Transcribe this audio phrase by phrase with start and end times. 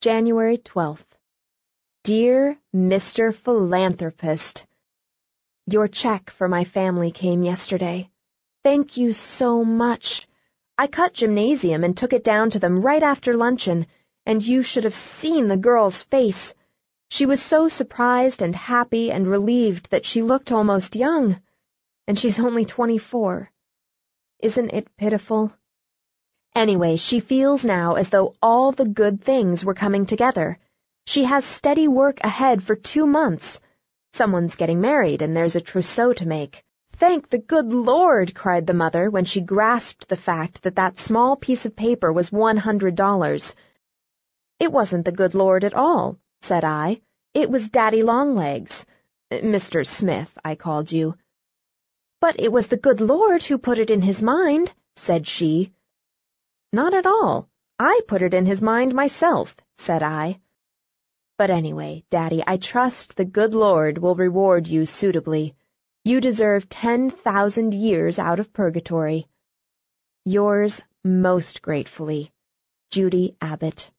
[0.00, 1.04] January 12th.
[2.04, 3.34] Dear Mr.
[3.34, 4.64] Philanthropist,
[5.66, 8.08] Your check for my family came yesterday.
[8.64, 10.26] Thank you so much.
[10.78, 13.86] I cut gymnasium and took it down to them right after luncheon,
[14.24, 16.54] and you should have seen the girl's face.
[17.10, 21.42] She was so surprised and happy and relieved that she looked almost young.
[22.06, 23.50] And she's only twenty-four.
[24.38, 25.52] Isn't it pitiful?
[26.54, 30.58] Anyway, she feels now as though all the good things were coming together.
[31.06, 33.60] She has steady work ahead for two months.
[34.12, 36.64] Someone's getting married and there's a trousseau to make.
[36.94, 41.36] Thank the good Lord, cried the mother when she grasped the fact that that small
[41.36, 43.54] piece of paper was one hundred dollars.
[44.58, 47.00] It wasn't the good Lord at all, said I.
[47.32, 48.84] It was Daddy Longlegs.
[49.30, 49.86] Uh, Mr.
[49.86, 51.14] Smith, I called you.
[52.20, 55.72] But it was the good Lord who put it in his mind, said she.
[56.72, 57.48] Not at all.
[57.78, 60.40] I put it in his mind myself, said I.
[61.36, 65.54] But anyway, Daddy, I trust the good Lord will reward you suitably.
[66.04, 69.26] You deserve ten thousand years out of purgatory.
[70.24, 72.30] Yours most gratefully,
[72.90, 73.90] Judy Abbott.